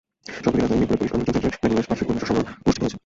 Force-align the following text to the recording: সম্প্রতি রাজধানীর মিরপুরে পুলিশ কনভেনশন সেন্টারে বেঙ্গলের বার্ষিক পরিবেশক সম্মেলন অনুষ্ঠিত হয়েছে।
সম্প্রতি 0.43 0.57
রাজধানীর 0.59 0.79
মিরপুরে 0.89 0.99
পুলিশ 1.11 1.13
কনভেনশন 1.13 1.39
সেন্টারে 1.43 1.61
বেঙ্গলের 1.63 1.87
বার্ষিক 1.89 2.07
পরিবেশক 2.09 2.27
সম্মেলন 2.29 2.45
অনুষ্ঠিত 2.63 2.81
হয়েছে। 2.83 2.97